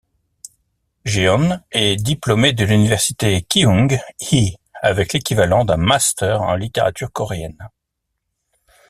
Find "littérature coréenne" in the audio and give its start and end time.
6.55-7.69